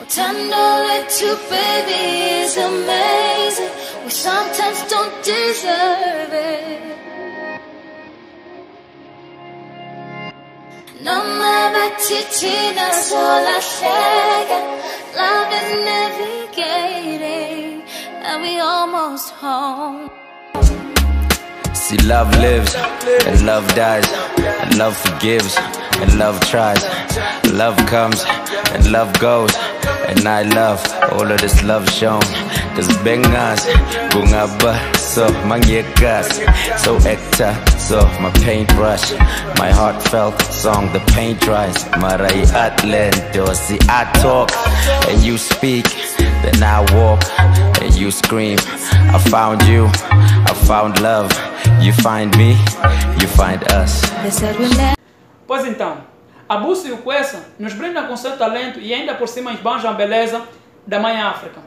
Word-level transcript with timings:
Well, 0.00 0.08
tender 0.08 0.70
little 0.88 1.36
baby 1.50 2.40
is 2.40 2.56
amazing. 2.56 3.68
We 4.02 4.10
sometimes 4.10 4.82
don't 4.88 5.22
deserve 5.22 6.32
it. 6.32 6.96
No 11.02 11.22
me 11.22 11.90
titina 12.00 12.88
sola 12.94 13.60
llega. 13.60 14.60
Love 15.20 15.52
is 15.60 15.70
navigating, 15.84 17.82
and 18.24 18.40
we 18.40 18.58
almost 18.58 19.28
home. 19.34 20.08
See, 21.74 21.98
love 22.06 22.30
lives 22.38 22.74
and 23.26 23.44
love 23.44 23.66
dies, 23.74 24.08
and 24.38 24.78
love 24.78 24.96
forgives 24.96 25.58
and 26.00 26.18
love 26.18 26.40
tries. 26.48 26.82
Love 27.52 27.76
comes 27.86 28.24
and 28.72 28.90
love 28.92 29.12
goes, 29.18 29.52
and 30.10 30.26
I 30.26 30.42
love 30.42 30.82
all 31.12 31.30
of 31.30 31.40
this 31.40 31.62
love 31.62 31.88
shown. 31.88 32.20
Cause 32.74 32.88
bengas, 33.04 33.62
bungaba, 34.10 34.74
so 34.96 35.26
manyekas, 35.48 36.28
so 36.78 36.98
ekta, 36.98 37.50
so 37.78 38.00
my 38.20 38.30
paintbrush, 38.44 39.12
my 39.58 39.70
heartfelt 39.70 40.40
song, 40.42 40.92
the 40.92 41.00
paint 41.14 41.40
dries. 41.40 41.86
Marai 42.00 42.42
atlento, 42.64 43.54
see 43.54 43.78
I 43.88 44.04
talk 44.22 44.50
and 45.08 45.22
you 45.22 45.38
speak, 45.38 45.86
then 46.18 46.62
I 46.62 46.80
walk 46.94 47.22
and 47.82 47.94
you 47.94 48.10
scream. 48.10 48.58
I 49.14 49.18
found 49.18 49.62
you, 49.64 49.86
I 50.50 50.54
found 50.66 51.00
love. 51.00 51.30
You 51.80 51.92
find 51.92 52.36
me, 52.36 52.50
you 53.20 53.26
find 53.28 53.62
us. 53.72 54.02
They 54.22 54.30
said 54.30 54.58
we 54.58 54.68
met. 54.76 54.96
Pois 55.46 55.64
então, 55.66 55.96
a 56.50 56.56
Busso 56.56 56.88
e 56.88 56.90
o 56.90 56.98
Kwesa 56.98 57.44
nos 57.60 57.74
brindam 57.74 58.08
com 58.08 58.16
seu 58.16 58.36
talento 58.36 58.80
e 58.80 58.92
ainda 58.92 59.14
por 59.14 59.28
cima 59.28 59.52
esbanjam 59.52 59.88
a 59.88 59.94
beleza 59.94 60.42
da 60.84 60.98
Mãe 60.98 61.16
África. 61.20 61.60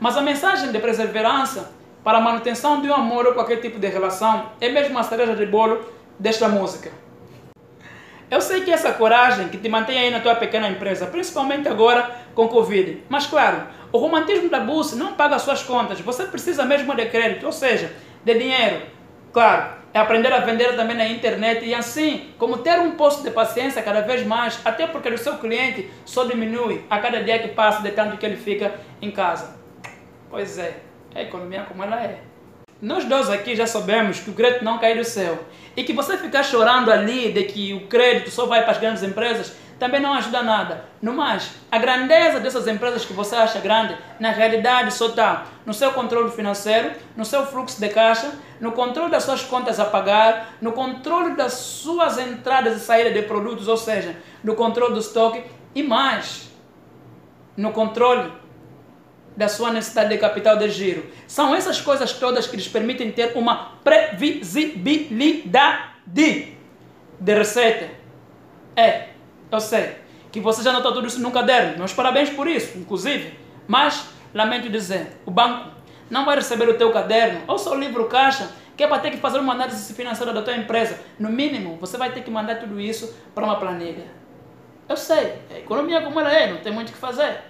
Mas 0.00 0.16
a 0.16 0.22
mensagem 0.22 0.72
de 0.72 0.78
perseverança 0.78 1.70
para 2.02 2.16
a 2.16 2.20
manutenção 2.22 2.80
de 2.80 2.88
um 2.88 2.94
amor 2.94 3.26
ou 3.26 3.34
qualquer 3.34 3.60
tipo 3.60 3.78
de 3.78 3.86
relação 3.86 4.46
é 4.58 4.70
mesmo 4.70 4.98
a 4.98 5.02
cereja 5.02 5.36
de 5.36 5.44
bolo 5.44 5.84
desta 6.18 6.48
música. 6.48 6.90
Eu 8.30 8.40
sei 8.40 8.62
que 8.62 8.70
essa 8.70 8.92
coragem 8.92 9.48
que 9.48 9.58
te 9.58 9.68
mantém 9.68 9.98
aí 9.98 10.10
na 10.10 10.20
tua 10.20 10.34
pequena 10.34 10.70
empresa, 10.70 11.04
principalmente 11.04 11.68
agora 11.68 12.10
com 12.34 12.48
Covid. 12.48 13.04
Mas 13.10 13.26
claro, 13.26 13.64
o 13.92 13.98
romantismo 13.98 14.48
da 14.48 14.60
Busso 14.60 14.96
não 14.96 15.12
paga 15.12 15.36
as 15.36 15.42
suas 15.42 15.62
contas. 15.62 16.00
Você 16.00 16.24
precisa 16.24 16.64
mesmo 16.64 16.96
de 16.96 17.04
crédito, 17.10 17.44
ou 17.44 17.52
seja, 17.52 17.92
de 18.24 18.38
dinheiro. 18.38 18.86
Claro, 19.34 19.79
é 19.92 19.98
aprender 19.98 20.32
a 20.32 20.38
vender 20.40 20.76
também 20.76 20.96
na 20.96 21.06
internet 21.06 21.64
e 21.64 21.74
assim, 21.74 22.30
como 22.38 22.58
ter 22.58 22.78
um 22.78 22.92
posto 22.92 23.22
de 23.22 23.30
paciência 23.30 23.82
cada 23.82 24.02
vez 24.02 24.24
mais, 24.24 24.60
até 24.64 24.86
porque 24.86 25.08
o 25.08 25.18
seu 25.18 25.38
cliente 25.38 25.90
só 26.04 26.24
diminui 26.24 26.84
a 26.88 26.98
cada 26.98 27.22
dia 27.22 27.38
que 27.40 27.48
passa 27.48 27.82
de 27.82 27.90
tanto 27.90 28.16
que 28.16 28.24
ele 28.24 28.36
fica 28.36 28.72
em 29.02 29.10
casa. 29.10 29.56
Pois 30.30 30.58
é, 30.58 30.76
a 31.14 31.22
economia 31.22 31.64
como 31.66 31.82
ela 31.82 32.00
é. 32.02 32.20
Nós 32.80 33.04
dois 33.04 33.28
aqui 33.28 33.54
já 33.54 33.66
sabemos 33.66 34.20
que 34.20 34.30
o 34.30 34.32
crédito 34.32 34.64
não 34.64 34.78
cai 34.78 34.96
do 34.96 35.04
céu. 35.04 35.38
E 35.76 35.84
que 35.84 35.92
você 35.92 36.16
ficar 36.16 36.42
chorando 36.42 36.90
ali 36.90 37.30
de 37.30 37.44
que 37.44 37.74
o 37.74 37.86
crédito 37.88 38.30
só 38.30 38.46
vai 38.46 38.62
para 38.62 38.72
as 38.72 38.78
grandes 38.78 39.02
empresas 39.02 39.54
também 39.80 39.98
não 39.98 40.12
ajuda 40.12 40.42
nada. 40.42 40.84
No 41.00 41.14
mais, 41.14 41.52
a 41.72 41.78
grandeza 41.78 42.38
dessas 42.38 42.68
empresas 42.68 43.02
que 43.04 43.14
você 43.14 43.34
acha 43.34 43.58
grande, 43.60 43.96
na 44.20 44.30
realidade 44.30 44.92
só 44.92 45.06
está 45.06 45.46
no 45.64 45.72
seu 45.72 45.90
controle 45.92 46.30
financeiro, 46.30 46.90
no 47.16 47.24
seu 47.24 47.46
fluxo 47.46 47.80
de 47.80 47.88
caixa, 47.88 48.30
no 48.60 48.72
controle 48.72 49.10
das 49.10 49.24
suas 49.24 49.42
contas 49.42 49.80
a 49.80 49.86
pagar, 49.86 50.52
no 50.60 50.72
controle 50.72 51.34
das 51.34 51.54
suas 51.54 52.18
entradas 52.18 52.76
e 52.76 52.80
saídas 52.80 53.14
de 53.14 53.22
produtos, 53.22 53.66
ou 53.66 53.78
seja, 53.78 54.14
no 54.44 54.54
controle 54.54 54.92
do 54.92 55.00
estoque 55.00 55.42
e 55.74 55.82
mais, 55.82 56.50
no 57.56 57.72
controle 57.72 58.30
da 59.34 59.48
sua 59.48 59.72
necessidade 59.72 60.10
de 60.10 60.18
capital 60.18 60.58
de 60.58 60.68
giro. 60.68 61.06
São 61.26 61.54
essas 61.54 61.80
coisas 61.80 62.12
todas 62.12 62.46
que 62.46 62.54
lhes 62.54 62.68
permitem 62.68 63.10
ter 63.10 63.32
uma 63.34 63.78
previsibilidade 63.82 65.84
de 66.12 67.34
receita. 67.34 67.88
É, 68.76 69.09
eu 69.50 69.60
sei 69.60 69.96
que 70.30 70.40
você 70.40 70.62
já 70.62 70.72
notou 70.72 70.92
tudo 70.92 71.06
isso 71.06 71.20
no 71.20 71.30
caderno. 71.30 71.78
Meus 71.78 71.92
parabéns 71.92 72.30
por 72.30 72.46
isso, 72.46 72.78
inclusive. 72.78 73.38
Mas, 73.66 74.08
lamento 74.32 74.68
dizer, 74.68 75.20
o 75.26 75.30
banco 75.30 75.70
não 76.08 76.24
vai 76.24 76.36
receber 76.36 76.68
o 76.68 76.74
teu 76.74 76.92
caderno 76.92 77.42
ou 77.46 77.58
seu 77.58 77.74
livro 77.74 78.06
caixa, 78.06 78.50
que 78.76 78.84
é 78.84 78.86
para 78.86 78.98
ter 78.98 79.10
que 79.10 79.18
fazer 79.18 79.38
uma 79.38 79.52
análise 79.52 79.92
financeira 79.92 80.32
da 80.32 80.42
tua 80.42 80.56
empresa. 80.56 80.98
No 81.18 81.28
mínimo, 81.28 81.76
você 81.76 81.96
vai 81.96 82.12
ter 82.12 82.22
que 82.22 82.30
mandar 82.30 82.56
tudo 82.56 82.80
isso 82.80 83.14
para 83.34 83.44
uma 83.44 83.56
planilha. 83.56 84.06
Eu 84.88 84.96
sei, 84.96 85.34
a 85.50 85.58
economia 85.58 86.00
como 86.00 86.18
ela 86.18 86.32
é, 86.32 86.50
não 86.50 86.58
tem 86.58 86.72
muito 86.72 86.88
o 86.88 86.92
que 86.92 86.98
fazer. 86.98 87.42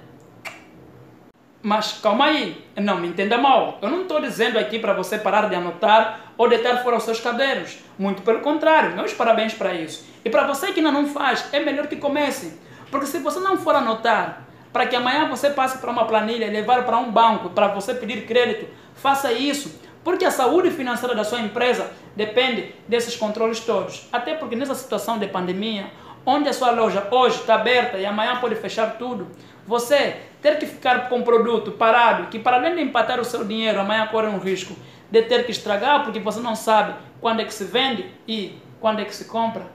Mas 1.62 1.98
calma 2.02 2.26
aí, 2.26 2.64
não 2.76 2.98
me 2.98 3.08
entenda 3.08 3.36
mal. 3.36 3.78
Eu 3.82 3.90
não 3.90 4.02
estou 4.02 4.20
dizendo 4.20 4.58
aqui 4.58 4.78
para 4.78 4.94
você 4.94 5.18
parar 5.18 5.48
de 5.48 5.54
anotar 5.54 6.29
ou 6.40 6.48
deitar 6.48 6.82
fora 6.82 6.96
os 6.96 7.02
seus 7.02 7.20
cadernos. 7.20 7.76
Muito 7.98 8.22
pelo 8.22 8.40
contrário, 8.40 8.96
meus 8.96 9.12
parabéns 9.12 9.52
para 9.52 9.74
isso. 9.74 10.06
E 10.24 10.30
para 10.30 10.46
você 10.46 10.72
que 10.72 10.80
ainda 10.80 10.90
não 10.90 11.06
faz, 11.06 11.44
é 11.52 11.60
melhor 11.60 11.86
que 11.86 11.96
comece. 11.96 12.58
Porque 12.90 13.04
se 13.04 13.18
você 13.18 13.38
não 13.40 13.58
for 13.58 13.74
anotar, 13.74 14.44
para 14.72 14.86
que 14.86 14.96
amanhã 14.96 15.28
você 15.28 15.50
passe 15.50 15.76
para 15.76 15.90
uma 15.90 16.06
planilha 16.06 16.50
levar 16.50 16.86
para 16.86 16.96
um 16.96 17.12
banco 17.12 17.50
para 17.50 17.68
você 17.68 17.92
pedir 17.92 18.24
crédito, 18.24 18.66
faça 18.94 19.30
isso. 19.30 19.78
Porque 20.02 20.24
a 20.24 20.30
saúde 20.30 20.70
financeira 20.70 21.14
da 21.14 21.24
sua 21.24 21.40
empresa 21.40 21.92
depende 22.16 22.74
desses 22.88 23.14
controles 23.14 23.60
todos. 23.60 24.08
Até 24.10 24.32
porque 24.32 24.56
nessa 24.56 24.74
situação 24.74 25.18
de 25.18 25.26
pandemia, 25.26 25.90
onde 26.24 26.48
a 26.48 26.54
sua 26.54 26.70
loja 26.70 27.06
hoje 27.10 27.40
está 27.40 27.56
aberta 27.56 27.98
e 27.98 28.06
amanhã 28.06 28.38
pode 28.40 28.54
fechar 28.54 28.96
tudo, 28.96 29.28
você 29.66 30.16
ter 30.40 30.58
que 30.58 30.66
ficar 30.66 31.08
com 31.08 31.18
um 31.18 31.22
produto 31.22 31.72
parado, 31.72 32.28
que 32.28 32.38
para 32.38 32.56
além 32.56 32.74
de 32.74 32.82
empatar 32.82 33.20
o 33.20 33.24
seu 33.24 33.44
dinheiro, 33.44 33.80
amanhã 33.80 34.06
corre 34.06 34.28
um 34.28 34.38
risco 34.38 34.74
de 35.10 35.22
ter 35.22 35.44
que 35.44 35.50
estragar, 35.50 36.04
porque 36.04 36.18
você 36.18 36.40
não 36.40 36.56
sabe 36.56 36.94
quando 37.20 37.40
é 37.40 37.44
que 37.44 37.52
se 37.52 37.64
vende 37.64 38.10
e 38.26 38.58
quando 38.80 39.00
é 39.00 39.04
que 39.04 39.14
se 39.14 39.26
compra, 39.26 39.66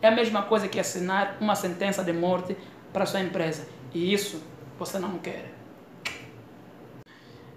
é 0.00 0.08
a 0.08 0.10
mesma 0.10 0.42
coisa 0.42 0.68
que 0.68 0.80
assinar 0.80 1.36
uma 1.40 1.54
sentença 1.54 2.02
de 2.02 2.12
morte 2.12 2.56
para 2.92 3.04
sua 3.04 3.20
empresa. 3.20 3.68
E 3.92 4.12
isso 4.12 4.42
você 4.78 4.98
não 4.98 5.18
quer. 5.18 5.52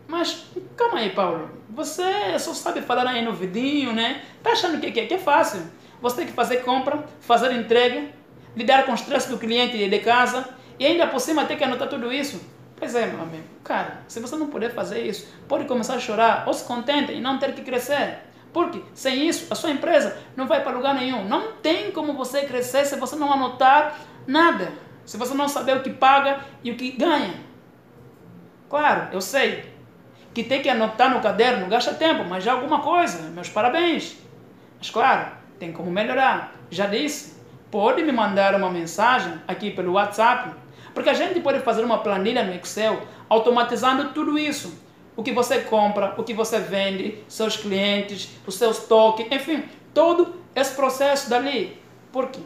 Mas 0.07 0.47
calma 0.75 0.99
aí, 0.99 1.11
Paulo. 1.11 1.49
Você 1.69 2.37
só 2.39 2.53
sabe 2.53 2.81
falar 2.81 3.07
aí 3.07 3.23
no 3.23 3.31
vidinho, 3.31 3.93
né? 3.93 4.23
Tá 4.43 4.51
achando 4.51 4.79
que, 4.81 4.91
que, 4.91 5.05
que 5.05 5.13
é 5.13 5.17
fácil? 5.17 5.61
Você 6.01 6.17
tem 6.17 6.25
que 6.25 6.33
fazer 6.33 6.57
compra, 6.57 7.05
fazer 7.21 7.53
entrega, 7.53 8.09
lidar 8.55 8.85
com 8.85 8.91
o 8.91 8.95
estresse 8.95 9.29
do 9.29 9.37
cliente 9.37 9.77
de 9.77 9.99
casa 9.99 10.49
e 10.81 10.85
ainda 10.87 11.05
por 11.05 11.19
cima 11.19 11.45
ter 11.45 11.57
que 11.57 11.63
anotar 11.63 11.87
tudo 11.87 12.11
isso. 12.11 12.41
Pois 12.75 12.95
é, 12.95 13.05
meu 13.05 13.21
amigo. 13.21 13.43
Cara, 13.63 13.99
se 14.07 14.19
você 14.19 14.35
não 14.35 14.47
puder 14.47 14.73
fazer 14.73 15.05
isso, 15.05 15.31
pode 15.47 15.65
começar 15.65 15.93
a 15.93 15.99
chorar 15.99 16.43
ou 16.47 16.53
se 16.55 16.63
contente 16.63 17.13
e 17.13 17.21
não 17.21 17.37
ter 17.37 17.53
que 17.53 17.61
crescer. 17.61 18.17
Porque 18.51 18.81
sem 18.95 19.27
isso, 19.27 19.45
a 19.53 19.55
sua 19.55 19.69
empresa 19.69 20.17
não 20.35 20.47
vai 20.47 20.63
para 20.63 20.71
lugar 20.71 20.95
nenhum. 20.95 21.23
Não 21.23 21.51
tem 21.51 21.91
como 21.91 22.13
você 22.13 22.47
crescer 22.47 22.83
se 22.85 22.95
você 22.95 23.15
não 23.15 23.31
anotar 23.31 23.95
nada. 24.25 24.71
Se 25.05 25.17
você 25.17 25.35
não 25.35 25.47
saber 25.47 25.77
o 25.77 25.83
que 25.83 25.91
paga 25.91 26.39
e 26.63 26.71
o 26.71 26.75
que 26.75 26.93
ganha. 26.93 27.35
Claro, 28.67 29.09
eu 29.11 29.21
sei 29.21 29.71
que 30.33 30.41
tem 30.41 30.63
que 30.63 30.69
anotar 30.69 31.13
no 31.13 31.21
caderno 31.21 31.67
gasta 31.67 31.93
tempo, 31.93 32.25
mas 32.27 32.43
já 32.43 32.53
alguma 32.53 32.79
coisa. 32.79 33.29
Meus 33.29 33.49
parabéns. 33.49 34.17
Mas 34.79 34.89
claro, 34.89 35.27
tem 35.59 35.71
como 35.71 35.91
melhorar. 35.91 36.55
Já 36.71 36.87
disse, 36.87 37.39
pode 37.69 38.01
me 38.01 38.11
mandar 38.11 38.55
uma 38.55 38.71
mensagem 38.71 39.39
aqui 39.47 39.69
pelo 39.69 39.91
WhatsApp 39.91 40.59
porque 40.93 41.09
a 41.09 41.13
gente 41.13 41.39
pode 41.39 41.59
fazer 41.59 41.83
uma 41.83 41.99
planilha 41.99 42.43
no 42.43 42.53
Excel 42.53 43.01
automatizando 43.29 44.09
tudo 44.09 44.37
isso. 44.37 44.73
O 45.15 45.23
que 45.23 45.31
você 45.31 45.59
compra, 45.61 46.15
o 46.17 46.23
que 46.23 46.33
você 46.33 46.59
vende, 46.59 47.23
seus 47.27 47.57
clientes, 47.57 48.29
o 48.45 48.51
seu 48.51 48.71
estoque, 48.71 49.27
enfim, 49.33 49.63
todo 49.93 50.35
esse 50.55 50.75
processo 50.75 51.29
dali. 51.29 51.79
Por 52.11 52.27
quê? 52.27 52.41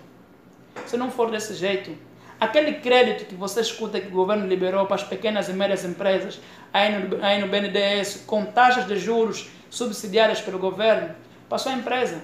Se 0.85 0.97
não 0.97 1.09
for 1.09 1.31
desse 1.31 1.53
jeito, 1.53 1.91
aquele 2.39 2.73
crédito 2.75 3.25
que 3.25 3.35
você 3.35 3.61
escuta 3.61 3.99
que 3.99 4.07
o 4.07 4.11
governo 4.11 4.45
liberou 4.47 4.85
para 4.85 4.95
as 4.95 5.03
pequenas 5.03 5.47
e 5.47 5.53
médias 5.53 5.85
empresas, 5.85 6.39
aí 6.73 6.91
no, 6.91 7.23
aí 7.23 7.39
no 7.39 7.47
BNDES, 7.47 8.23
com 8.27 8.45
taxas 8.45 8.87
de 8.87 8.97
juros 8.97 9.49
subsidiadas 9.69 10.41
pelo 10.41 10.59
governo, 10.59 11.15
para 11.47 11.57
sua 11.57 11.73
empresa, 11.73 12.23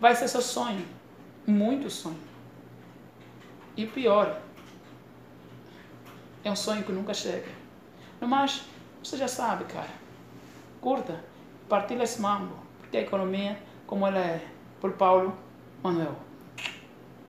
vai 0.00 0.14
ser 0.14 0.28
seu 0.28 0.42
sonho. 0.42 0.84
Muito 1.46 1.90
sonho. 1.90 2.18
E 3.76 3.86
pior, 3.86 4.40
é 6.44 6.50
um 6.50 6.56
sonho 6.56 6.84
que 6.84 6.92
nunca 6.92 7.14
chega. 7.14 7.48
Mas 8.20 8.64
você 9.02 9.16
já 9.16 9.28
sabe, 9.28 9.64
cara. 9.64 9.90
Curta, 10.80 11.24
partilha 11.68 12.04
esse 12.04 12.20
mambo. 12.20 12.54
Porque 12.80 12.96
a 12.96 13.02
economia, 13.02 13.58
como 13.86 14.06
ela 14.06 14.18
é, 14.18 14.46
por 14.80 14.92
Paulo 14.92 15.36
Manuel. 15.82 16.27